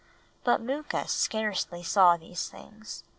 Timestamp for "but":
0.43-0.61